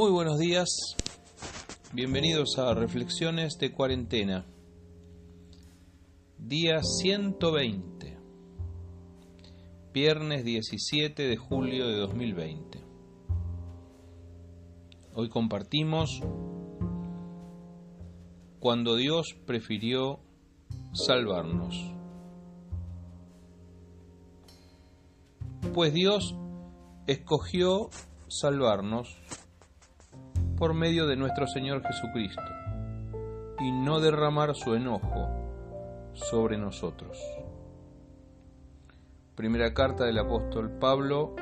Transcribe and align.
Muy 0.00 0.12
buenos 0.12 0.38
días, 0.38 0.96
bienvenidos 1.92 2.56
a 2.56 2.72
Reflexiones 2.72 3.58
de 3.58 3.70
Cuarentena, 3.70 4.46
día 6.38 6.82
120, 6.82 8.16
viernes 9.92 10.42
17 10.46 11.28
de 11.28 11.36
julio 11.36 11.86
de 11.86 11.96
2020. 11.98 12.80
Hoy 15.16 15.28
compartimos 15.28 16.22
cuando 18.58 18.96
Dios 18.96 19.36
prefirió 19.44 20.20
salvarnos. 20.94 21.76
Pues 25.74 25.92
Dios 25.92 26.34
escogió 27.06 27.90
salvarnos 28.28 29.14
por 30.60 30.74
medio 30.74 31.06
de 31.06 31.16
nuestro 31.16 31.46
Señor 31.46 31.82
Jesucristo 31.82 32.42
y 33.60 33.72
no 33.72 33.98
derramar 33.98 34.54
su 34.54 34.74
enojo 34.74 35.26
sobre 36.12 36.58
nosotros. 36.58 37.18
Primera 39.36 39.72
carta 39.72 40.04
del 40.04 40.18
apóstol 40.18 40.70
Pablo 40.72 41.34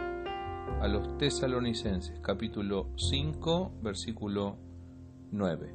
a 0.81 0.87
los 0.87 1.19
tesalonicenses, 1.19 2.21
capítulo 2.21 2.91
5, 2.95 3.73
versículo 3.83 4.57
9. 5.33 5.75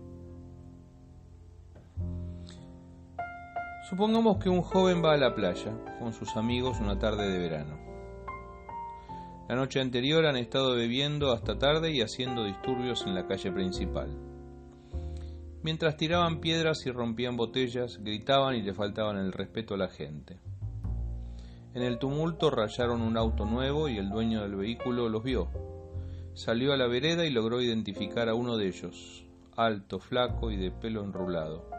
Supongamos 3.90 4.38
que 4.38 4.48
un 4.48 4.62
joven 4.62 5.04
va 5.04 5.16
a 5.16 5.18
la 5.18 5.36
playa 5.36 5.74
con 6.00 6.14
sus 6.14 6.38
amigos 6.38 6.80
una 6.80 6.98
tarde 6.98 7.30
de 7.30 7.40
verano. 7.40 7.93
La 9.50 9.56
noche 9.56 9.82
anterior 9.82 10.26
han 10.26 10.38
estado 10.38 10.74
bebiendo 10.76 11.32
hasta 11.34 11.58
tarde 11.58 11.92
y 11.92 12.02
haciendo 12.02 12.46
disturbios 12.46 13.06
en 13.06 13.14
la 13.14 13.28
calle 13.28 13.52
principal. 13.52 14.10
Mientras 15.64 15.98
tiraban 15.98 16.40
piedras 16.40 16.86
y 16.86 16.92
rompían 16.92 17.36
botellas, 17.36 17.98
gritaban 18.02 18.56
y 18.56 18.62
le 18.62 18.74
faltaban 18.74 19.18
el 19.18 19.32
respeto 19.32 19.74
a 19.74 19.78
la 19.78 19.90
gente. 19.90 20.40
En 21.74 21.82
el 21.82 22.00
tumulto 22.00 22.50
rayaron 22.50 23.02
un 23.02 23.18
auto 23.18 23.46
nuevo 23.46 23.90
y 23.90 23.98
el 23.98 24.10
dueño 24.10 24.42
del 24.42 24.56
vehículo 24.56 25.10
los 25.10 25.24
vio. 25.24 25.50
Salió 26.34 26.72
a 26.74 26.78
la 26.78 26.88
vereda 26.88 27.26
y 27.26 27.30
logró 27.30 27.62
identificar 27.62 28.30
a 28.30 28.36
uno 28.36 28.58
de 28.58 28.68
ellos, 28.68 29.26
alto, 29.58 30.00
flaco 30.00 30.52
y 30.52 30.58
de 30.58 30.72
pelo 30.72 31.04
enrulado. 31.04 31.70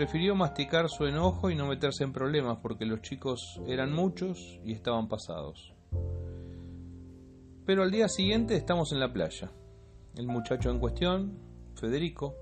Prefirió 0.00 0.34
masticar 0.34 0.88
su 0.88 1.04
enojo 1.04 1.50
y 1.50 1.54
no 1.54 1.66
meterse 1.66 2.04
en 2.04 2.14
problemas 2.14 2.56
porque 2.62 2.86
los 2.86 3.02
chicos 3.02 3.60
eran 3.66 3.92
muchos 3.92 4.58
y 4.64 4.72
estaban 4.72 5.08
pasados. 5.08 5.74
Pero 7.66 7.82
al 7.82 7.90
día 7.90 8.08
siguiente 8.08 8.56
estamos 8.56 8.92
en 8.92 9.00
la 9.00 9.12
playa. 9.12 9.50
El 10.16 10.26
muchacho 10.26 10.70
en 10.70 10.78
cuestión, 10.78 11.38
Federico, 11.74 12.34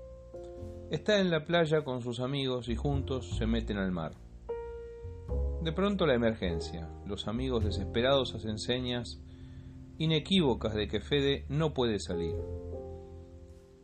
está 0.89 1.19
en 1.19 1.29
la 1.29 1.43
playa 1.43 1.83
con 1.83 2.01
sus 2.01 2.21
amigos 2.21 2.69
y 2.69 2.77
juntos 2.77 3.35
se 3.37 3.45
meten 3.45 3.75
al 3.75 3.91
mar. 3.91 4.13
De 5.61 5.73
pronto 5.73 6.07
la 6.07 6.13
emergencia. 6.13 6.87
Los 7.05 7.27
amigos 7.27 7.65
desesperados 7.65 8.35
hacen 8.35 8.57
señas 8.57 9.21
inequívocas 9.97 10.75
de 10.75 10.87
que 10.87 11.01
Fede 11.01 11.43
no 11.49 11.73
puede 11.73 11.99
salir. 11.99 12.37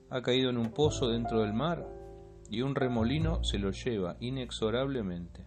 Ha 0.10 0.22
caído 0.22 0.50
en 0.50 0.60
un 0.60 0.72
pozo 0.72 1.10
dentro 1.10 1.42
del 1.42 1.52
mar 1.52 2.05
y 2.50 2.62
un 2.62 2.76
remolino 2.76 3.44
se 3.44 3.58
lo 3.58 3.72
lleva 3.72 4.18
inexorablemente. 4.20 5.46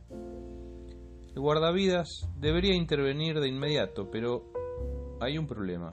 El 1.35 1.41
guardavidas 1.41 2.29
debería 2.37 2.75
intervenir 2.75 3.41
de 3.41 3.49
inmediato, 3.49 4.11
pero 4.11 4.53
hay 5.21 5.39
un 5.39 5.47
problema. 5.47 5.93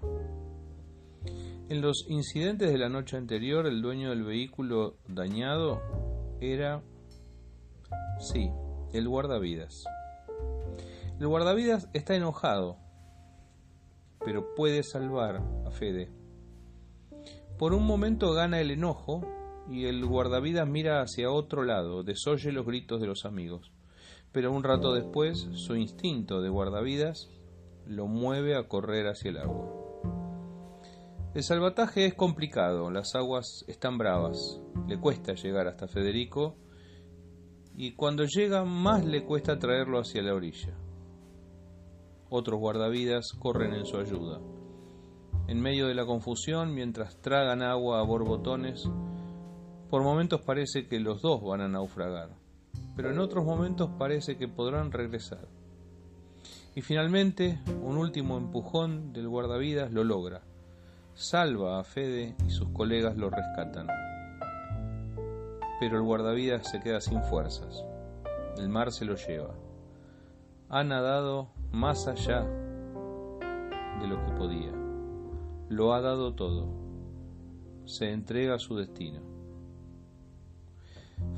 En 1.69 1.81
los 1.81 2.05
incidentes 2.09 2.71
de 2.71 2.77
la 2.77 2.89
noche 2.89 3.17
anterior, 3.17 3.65
el 3.65 3.81
dueño 3.81 4.09
del 4.09 4.23
vehículo 4.23 4.97
dañado 5.07 5.81
era, 6.39 6.83
sí, 8.19 8.51
el 8.93 9.07
guardavidas. 9.07 9.83
El 11.19 11.27
guardavidas 11.27 11.89
está 11.93 12.15
enojado, 12.15 12.77
pero 14.23 14.53
puede 14.55 14.83
salvar 14.83 15.41
a 15.65 15.71
Fede. 15.71 16.11
Por 17.57 17.73
un 17.73 17.85
momento 17.85 18.33
gana 18.33 18.59
el 18.59 18.71
enojo 18.71 19.21
y 19.69 19.85
el 19.85 20.05
guardavidas 20.05 20.67
mira 20.67 21.01
hacia 21.01 21.31
otro 21.31 21.63
lado, 21.63 22.03
desoye 22.03 22.51
los 22.51 22.65
gritos 22.65 23.01
de 23.01 23.07
los 23.07 23.25
amigos. 23.25 23.71
Pero 24.31 24.51
un 24.51 24.63
rato 24.63 24.93
después, 24.93 25.47
su 25.53 25.75
instinto 25.75 26.41
de 26.41 26.49
guardavidas 26.49 27.29
lo 27.85 28.07
mueve 28.07 28.55
a 28.55 28.67
correr 28.67 29.07
hacia 29.07 29.31
el 29.31 29.37
agua. 29.37 29.85
El 31.33 31.43
salvataje 31.43 32.05
es 32.05 32.13
complicado, 32.13 32.89
las 32.91 33.13
aguas 33.15 33.65
están 33.67 33.97
bravas, 33.97 34.61
le 34.87 34.99
cuesta 34.99 35.33
llegar 35.33 35.67
hasta 35.67 35.87
Federico 35.87 36.55
y 37.75 37.93
cuando 37.93 38.23
llega 38.23 38.63
más 38.63 39.03
le 39.03 39.25
cuesta 39.25 39.59
traerlo 39.59 39.99
hacia 39.99 40.21
la 40.21 40.33
orilla. 40.33 40.73
Otros 42.29 42.59
guardavidas 42.59 43.33
corren 43.37 43.73
en 43.73 43.85
su 43.85 43.97
ayuda. 43.97 44.39
En 45.47 45.61
medio 45.61 45.87
de 45.87 45.93
la 45.93 46.05
confusión, 46.05 46.73
mientras 46.73 47.21
tragan 47.21 47.61
agua 47.61 47.99
a 47.99 48.03
borbotones, 48.03 48.89
por 49.89 50.03
momentos 50.03 50.41
parece 50.41 50.87
que 50.87 50.99
los 50.99 51.21
dos 51.21 51.43
van 51.43 51.61
a 51.61 51.67
naufragar, 51.67 52.29
pero 52.95 53.11
en 53.11 53.19
otros 53.19 53.45
momentos 53.45 53.89
parece 53.97 54.37
que 54.37 54.47
podrán 54.47 54.91
regresar. 54.91 55.47
Y 56.75 56.81
finalmente, 56.81 57.59
un 57.81 57.97
último 57.97 58.37
empujón 58.37 59.13
del 59.13 59.29
guardavidas 59.29 59.91
lo 59.91 60.03
logra. 60.03 60.41
Salva 61.13 61.79
a 61.79 61.83
Fede 61.85 62.35
y 62.45 62.49
sus 62.49 62.67
colegas 62.69 63.15
lo 63.15 63.29
rescatan. 63.29 63.87
Pero 65.79 65.97
el 65.97 66.03
guardavidas 66.03 66.69
se 66.69 66.81
queda 66.81 66.99
sin 66.99 67.23
fuerzas. 67.23 67.85
El 68.57 68.67
mar 68.67 68.91
se 68.91 69.05
lo 69.05 69.15
lleva. 69.15 69.55
Ha 70.67 70.83
nadado 70.83 71.47
más 71.71 72.07
allá 72.07 72.41
de 74.01 74.07
lo 74.07 74.21
que 74.25 74.31
podía. 74.37 74.73
Lo 75.69 75.93
ha 75.93 76.01
dado 76.01 76.33
todo. 76.33 76.67
Se 77.85 78.11
entrega 78.11 78.55
a 78.55 78.59
su 78.59 78.75
destino. 78.75 79.34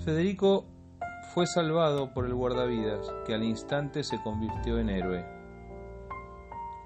Federico 0.03 0.65
fue 1.33 1.45
salvado 1.45 2.13
por 2.13 2.25
el 2.25 2.33
guardavidas, 2.33 3.13
que 3.25 3.33
al 3.33 3.43
instante 3.43 4.03
se 4.03 4.21
convirtió 4.21 4.79
en 4.79 4.89
héroe. 4.89 5.25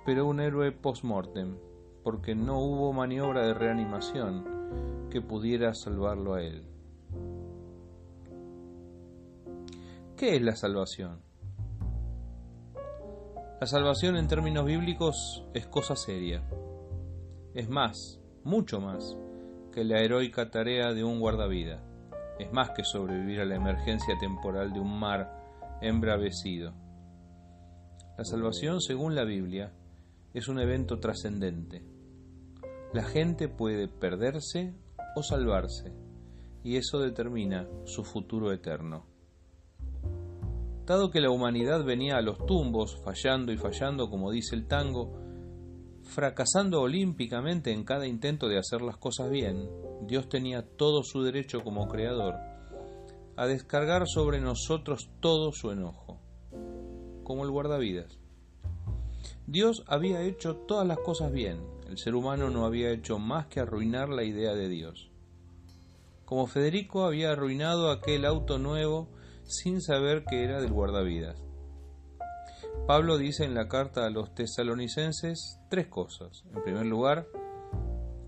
Pero 0.05 0.25
un 0.25 0.39
héroe 0.39 0.71
post-mortem, 0.71 1.57
porque 2.03 2.35
no 2.35 2.59
hubo 2.59 2.91
maniobra 2.93 3.45
de 3.45 3.53
reanimación 3.53 5.07
que 5.09 5.21
pudiera 5.21 5.73
salvarlo 5.73 6.33
a 6.33 6.41
él. 6.41 6.65
¿Qué 10.17 10.35
es 10.35 10.41
la 10.41 10.55
salvación? 10.55 11.21
La 13.59 13.67
salvación 13.67 14.17
en 14.17 14.27
términos 14.27 14.65
bíblicos 14.65 15.45
es 15.53 15.67
cosa 15.67 15.95
seria. 15.95 16.43
Es 17.53 17.69
más, 17.69 18.19
mucho 18.43 18.81
más, 18.81 19.15
que 19.71 19.83
la 19.83 19.99
heroica 19.99 20.49
tarea 20.49 20.93
de 20.93 21.03
un 21.03 21.19
guardavidas 21.19 21.90
es 22.39 22.51
más 22.51 22.71
que 22.71 22.83
sobrevivir 22.83 23.41
a 23.41 23.45
la 23.45 23.55
emergencia 23.55 24.15
temporal 24.19 24.73
de 24.73 24.79
un 24.79 24.99
mar 24.99 25.79
embravecido. 25.81 26.73
La 28.17 28.25
salvación, 28.25 28.81
según 28.81 29.15
la 29.15 29.23
Biblia, 29.23 29.73
es 30.33 30.47
un 30.47 30.59
evento 30.59 30.99
trascendente. 30.99 31.83
La 32.93 33.03
gente 33.03 33.47
puede 33.47 33.87
perderse 33.87 34.73
o 35.15 35.23
salvarse, 35.23 35.93
y 36.63 36.77
eso 36.77 36.99
determina 36.99 37.67
su 37.85 38.03
futuro 38.03 38.51
eterno. 38.51 39.05
Dado 40.85 41.09
que 41.09 41.21
la 41.21 41.31
humanidad 41.31 41.83
venía 41.83 42.17
a 42.17 42.21
los 42.21 42.45
tumbos, 42.45 42.99
fallando 43.03 43.51
y 43.51 43.57
fallando, 43.57 44.09
como 44.09 44.31
dice 44.31 44.55
el 44.55 44.67
tango, 44.67 45.13
fracasando 46.03 46.81
olímpicamente 46.81 47.71
en 47.71 47.85
cada 47.85 48.07
intento 48.07 48.47
de 48.47 48.57
hacer 48.57 48.81
las 48.81 48.97
cosas 48.97 49.29
bien, 49.29 49.69
Dios 50.01 50.29
tenía 50.29 50.65
todo 50.77 51.03
su 51.03 51.23
derecho 51.23 51.63
como 51.63 51.87
creador 51.87 52.35
a 53.35 53.47
descargar 53.47 54.07
sobre 54.07 54.39
nosotros 54.39 55.09
todo 55.19 55.51
su 55.51 55.71
enojo, 55.71 56.19
como 57.23 57.43
el 57.43 57.51
guardavidas. 57.51 58.19
Dios 59.47 59.83
había 59.87 60.21
hecho 60.21 60.55
todas 60.55 60.87
las 60.87 60.99
cosas 60.99 61.31
bien, 61.31 61.59
el 61.87 61.97
ser 61.97 62.15
humano 62.15 62.49
no 62.49 62.65
había 62.65 62.91
hecho 62.91 63.19
más 63.19 63.47
que 63.47 63.59
arruinar 63.59 64.09
la 64.09 64.23
idea 64.23 64.53
de 64.53 64.69
Dios. 64.69 65.11
Como 66.25 66.47
Federico 66.47 67.03
había 67.03 67.31
arruinado 67.31 67.91
aquel 67.91 68.25
auto 68.25 68.57
nuevo 68.57 69.09
sin 69.43 69.81
saber 69.81 70.23
que 70.23 70.43
era 70.43 70.61
del 70.61 70.71
guardavidas. 70.71 71.41
Pablo 72.87 73.17
dice 73.17 73.43
en 73.43 73.53
la 73.53 73.67
carta 73.67 74.05
a 74.05 74.09
los 74.09 74.33
tesalonicenses 74.33 75.59
tres 75.69 75.87
cosas. 75.87 76.43
En 76.53 76.63
primer 76.63 76.85
lugar, 76.85 77.27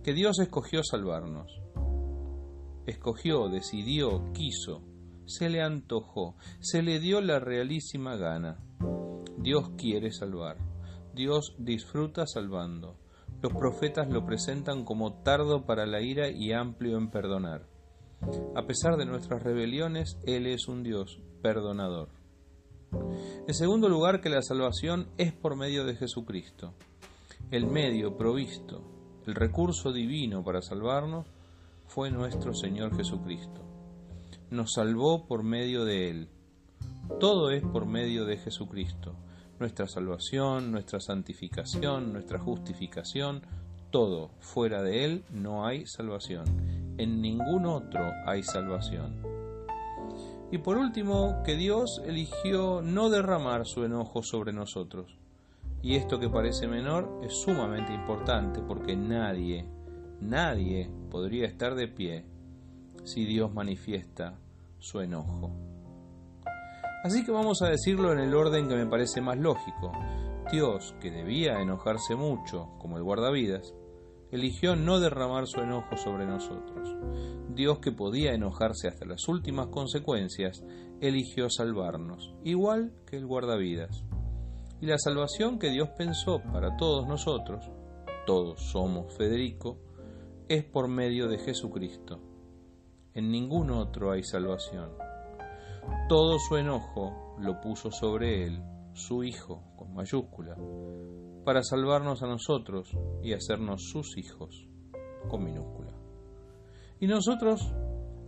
que 0.04 0.14
Dios 0.14 0.40
escogió 0.40 0.84
salvarnos. 0.84 1.62
Escogió, 2.85 3.50
decidió, 3.50 4.31
quiso, 4.33 4.83
se 5.25 5.50
le 5.50 5.62
antojó, 5.62 6.35
se 6.59 6.81
le 6.81 7.00
dio 7.00 7.21
la 7.21 7.39
realísima 7.39 8.18
gana. 8.18 8.59
Dios 9.38 9.71
quiere 9.77 10.12
salvar. 10.12 10.57
Dios 11.13 11.56
disfruta 11.59 12.25
salvando. 12.25 12.97
los 13.41 13.53
profetas 13.53 14.09
lo 14.09 14.25
presentan 14.25 14.85
como 14.85 15.21
tardo 15.21 15.65
para 15.65 15.85
la 15.85 16.01
ira 16.01 16.30
y 16.30 16.53
amplio 16.53 16.97
en 16.97 17.09
perdonar. 17.09 17.68
A 18.56 18.65
pesar 18.65 18.95
de 18.95 19.06
nuestras 19.06 19.44
rebeliones, 19.44 20.18
Él 20.24 20.47
es 20.47 20.68
un 20.69 20.81
Dios 20.81 21.19
perdonador. 21.41 22.09
En 23.47 23.53
segundo 23.53 23.89
lugar, 23.89 24.21
que 24.21 24.29
la 24.29 24.41
salvación 24.41 25.09
es 25.18 25.33
por 25.33 25.57
medio 25.57 25.83
de 25.83 25.95
Jesucristo. 25.95 26.74
El 27.51 27.68
medio 27.68 28.15
provisto, 28.15 28.81
el 29.27 29.36
recurso 29.36 29.91
divino 29.91 30.44
para 30.44 30.62
salvarnos, 30.62 31.27
fue 31.94 32.10
nuestro 32.10 32.56
Señor 32.56 32.95
Jesucristo. 32.98 33.62
Nos 34.50 34.74
salvó 34.74 35.28
por 35.28 35.44
medio 35.44 35.86
de 35.86 36.10
Él. 36.10 36.30
Todo 37.19 37.51
es 37.51 37.62
por 37.62 37.86
medio 37.86 38.25
de 38.25 38.38
Jesucristo. 38.38 39.13
Nuestra 39.60 39.88
salvación, 39.88 40.72
nuestra 40.72 41.00
santificación, 41.00 42.12
nuestra 42.12 42.40
justificación, 42.40 43.44
todo. 43.92 44.31
Fuera 44.40 44.81
de 44.81 45.06
Él 45.06 45.24
no 45.30 45.68
hay 45.68 45.86
salvación. 45.86 46.45
En 46.98 47.22
ningún 47.22 47.68
otro 47.68 48.12
hay 48.25 48.42
salvación. 48.42 49.22
Y 50.51 50.57
por 50.57 50.78
último, 50.78 51.44
que 51.46 51.56
Dios 51.56 52.01
eligió 52.07 52.81
no 52.81 53.12
derramar 53.12 53.68
su 53.68 53.86
enojo 53.86 54.24
sobre 54.24 54.51
nosotros. 54.51 55.19
Y 55.84 55.96
esto 55.98 56.19
que 56.19 56.30
parece 56.30 56.68
menor 56.68 57.22
es 57.24 57.36
sumamente 57.36 57.94
importante 57.94 58.62
porque 58.68 58.96
nadie, 58.96 59.68
nadie 60.21 60.89
podría 61.10 61.45
estar 61.48 61.75
de 61.75 61.88
pie 61.88 62.25
si 63.04 63.25
Dios 63.25 63.54
manifiesta 63.54 64.39
su 64.80 65.01
enojo. 65.01 65.51
Así 67.04 67.25
que 67.25 67.31
vamos 67.31 67.62
a 67.62 67.69
decirlo 67.69 68.13
en 68.13 68.19
el 68.19 68.33
orden 68.33 68.68
que 68.68 68.75
me 68.75 68.86
parece 68.86 69.19
más 69.19 69.38
lógico. 69.38 69.92
Dios, 70.51 70.95
que 71.01 71.12
debía 71.12 71.62
enojarse 71.62 72.15
mucho, 72.15 72.69
como 72.80 72.98
el 72.98 73.04
guardavidas, 73.04 73.74
eligió 74.31 74.75
no 74.75 75.00
derramar 75.00 75.45
su 75.48 75.60
enojo 75.60 75.98
sobre 75.98 76.25
nosotros. 76.25 76.95
Dios, 77.50 77.80
que 77.80 77.92
podía 77.92 78.33
enojarse 78.33 78.88
hasta 78.88 79.06
las 79.06 79.27
últimas 79.27 79.68
consecuencias, 79.68 80.63
eligió 81.01 81.50
salvarnos, 81.50 82.33
igual 82.44 82.94
que 83.06 83.18
el 83.18 83.25
guardavidas. 83.25 84.04
Y 84.81 84.86
la 84.86 84.98
salvación 84.98 85.60
que 85.60 85.69
Dios 85.69 85.89
pensó 85.98 86.42
para 86.51 86.77
todos 86.77 87.07
nosotros, 87.07 87.69
todos 88.25 88.62
somos 88.71 89.13
Federico, 89.15 89.77
es 90.53 90.63
por 90.63 90.88
medio 90.88 91.27
de 91.27 91.39
Jesucristo. 91.39 92.19
En 93.13 93.31
ningún 93.31 93.71
otro 93.71 94.11
hay 94.11 94.23
salvación. 94.23 94.91
Todo 96.07 96.38
su 96.39 96.57
enojo 96.57 97.35
lo 97.39 97.59
puso 97.59 97.91
sobre 97.91 98.45
él, 98.45 98.61
su 98.94 99.23
Hijo, 99.23 99.63
con 99.75 99.94
mayúscula, 99.94 100.55
para 101.44 101.63
salvarnos 101.63 102.21
a 102.23 102.27
nosotros 102.27 102.95
y 103.21 103.33
hacernos 103.33 103.89
sus 103.91 104.17
hijos, 104.17 104.67
con 105.27 105.44
minúscula. 105.44 105.94
Y 107.00 107.07
nosotros, 107.07 107.73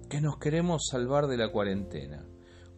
que 0.10 0.19
nos 0.19 0.38
queremos 0.38 0.88
salvar 0.89 1.27
de 1.27 1.38
la 1.38 1.51
cuarentena, 1.51 2.25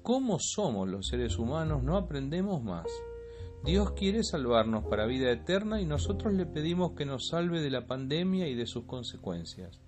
¿cómo 0.04 0.38
somos 0.40 0.88
los 0.88 1.08
seres 1.08 1.38
humanos? 1.38 1.84
No 1.84 1.98
aprendemos 1.98 2.62
más. 2.62 2.88
Dios 3.64 3.92
quiere 3.92 4.24
salvarnos 4.24 4.86
para 4.86 5.06
vida 5.06 5.32
eterna 5.32 5.82
y 5.82 5.86
nosotros 5.86 6.34
le 6.34 6.46
pedimos 6.46 6.94
que 6.94 7.06
nos 7.06 7.28
salve 7.28 7.62
de 7.62 7.70
la 7.70 7.86
pandemia 7.86 8.48
y 8.48 8.56
de 8.56 8.66
sus 8.66 8.86
consecuencias. 8.86 9.82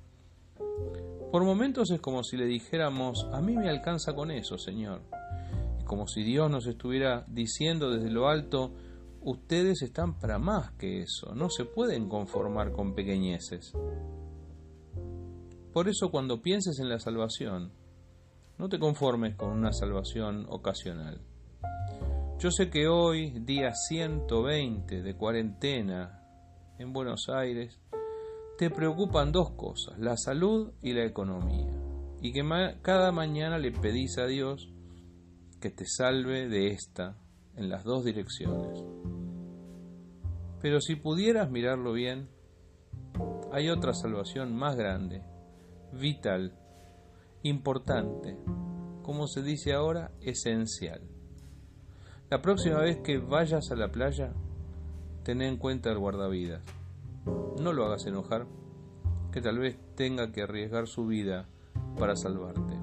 Por 1.31 1.43
momentos 1.43 1.91
es 1.91 2.01
como 2.01 2.23
si 2.23 2.37
le 2.37 2.45
dijéramos, 2.45 3.27
a 3.31 3.39
mí 3.39 3.55
me 3.55 3.69
alcanza 3.69 4.15
con 4.15 4.31
eso, 4.31 4.57
Señor. 4.57 5.03
Y 5.79 5.83
como 5.83 6.07
si 6.07 6.23
Dios 6.23 6.49
nos 6.49 6.65
estuviera 6.65 7.23
diciendo 7.27 7.91
desde 7.91 8.09
lo 8.09 8.27
alto, 8.27 8.73
ustedes 9.21 9.81
están 9.81 10.17
para 10.19 10.39
más 10.39 10.71
que 10.71 11.01
eso, 11.01 11.35
no 11.35 11.49
se 11.49 11.65
pueden 11.65 12.09
conformar 12.09 12.71
con 12.71 12.95
pequeñeces. 12.95 13.73
Por 15.71 15.87
eso 15.87 16.09
cuando 16.09 16.41
pienses 16.41 16.79
en 16.79 16.89
la 16.89 16.99
salvación, 16.99 17.71
no 18.57 18.67
te 18.67 18.79
conformes 18.79 19.35
con 19.35 19.51
una 19.51 19.71
salvación 19.71 20.47
ocasional. 20.49 21.21
Yo 22.39 22.51
sé 22.51 22.69
que 22.69 22.87
hoy, 22.87 23.31
día 23.41 23.73
120 23.73 25.01
de 25.01 25.13
cuarentena 25.17 26.23
en 26.77 26.93
Buenos 26.93 27.27
Aires, 27.27 27.81
te 28.57 28.69
preocupan 28.69 29.33
dos 29.33 29.51
cosas, 29.57 29.99
la 29.99 30.15
salud 30.15 30.71
y 30.81 30.93
la 30.93 31.03
economía, 31.03 31.69
y 32.21 32.31
que 32.31 32.41
cada 32.81 33.11
mañana 33.11 33.57
le 33.57 33.73
pedís 33.73 34.17
a 34.19 34.25
Dios 34.25 34.73
que 35.59 35.69
te 35.69 35.83
salve 35.85 36.47
de 36.47 36.67
esta 36.67 37.17
en 37.57 37.67
las 37.67 37.83
dos 37.83 38.05
direcciones. 38.05 38.85
Pero 40.61 40.79
si 40.79 40.95
pudieras 40.95 41.51
mirarlo 41.51 41.91
bien, 41.91 42.29
hay 43.51 43.67
otra 43.69 43.93
salvación 43.93 44.55
más 44.55 44.77
grande, 44.77 45.23
vital, 45.91 46.57
importante, 47.43 48.37
como 49.01 49.27
se 49.27 49.41
dice 49.41 49.73
ahora, 49.73 50.13
esencial. 50.21 51.18
La 52.29 52.41
próxima 52.41 52.79
vez 52.79 52.97
que 52.97 53.17
vayas 53.17 53.71
a 53.71 53.75
la 53.75 53.91
playa, 53.91 54.33
ten 55.23 55.41
en 55.41 55.57
cuenta 55.57 55.89
el 55.91 55.97
guardavidas 55.97 56.61
no 57.59 57.73
lo 57.73 57.85
hagas 57.85 58.05
enojar, 58.05 58.47
que 59.31 59.41
tal 59.41 59.59
vez 59.59 59.77
tenga 59.95 60.31
que 60.31 60.43
arriesgar 60.43 60.87
su 60.87 61.05
vida 61.05 61.47
para 61.97 62.15
salvarte. 62.15 62.73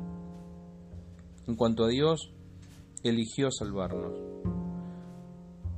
En 1.47 1.57
cuanto 1.57 1.85
a 1.85 1.89
Dios, 1.89 2.33
eligió 3.03 3.51
salvarnos. 3.51 4.13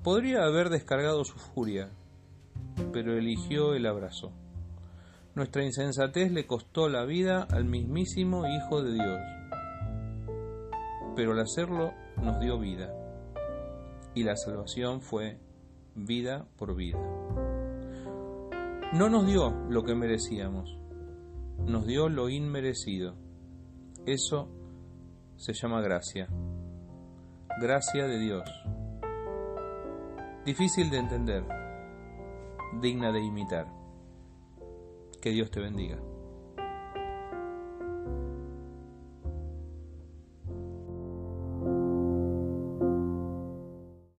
Podría 0.03 0.45
haber 0.45 0.71
descargado 0.71 1.25
su 1.25 1.39
furia, 1.39 1.91
pero 2.93 3.17
eligió 3.17 3.75
el 3.75 3.87
abrazo. 3.87 4.33
Nuestra 5.35 5.65
insensatez 5.65 6.33
le 6.33 6.47
costó 6.47 6.89
la 6.89 7.05
vida 7.05 7.47
al 7.51 7.65
mismísimo 7.65 8.45
Hijo 8.47 8.83
de 8.83 8.93
Dios, 8.95 9.21
pero 11.15 11.33
al 11.33 11.41
hacerlo 11.41 11.93
nos 12.23 12.41
dio 12.41 12.59
vida, 12.59 12.93
y 14.19 14.25
la 14.25 14.35
salvación 14.35 15.01
fue 15.01 15.39
vida 15.95 16.49
por 16.57 16.75
vida. 16.75 16.99
No 18.93 19.09
nos 19.09 19.27
dio 19.29 19.51
lo 19.69 19.85
que 19.85 19.95
merecíamos, 19.95 20.77
nos 21.65 21.87
dio 21.87 22.09
lo 22.09 22.29
inmerecido. 22.29 23.15
Eso 24.07 24.49
se 25.37 25.53
llama 25.53 25.81
gracia. 25.83 26.27
Gracia 27.61 28.09
de 28.09 28.19
Dios. 28.19 28.51
Difícil 30.45 30.91
de 30.91 30.99
entender, 30.99 31.45
digna 32.81 33.13
de 33.13 33.21
imitar. 33.21 33.69
Que 35.23 35.31
Dios 35.31 35.49
te 35.53 35.61
bendiga. 35.61 36.01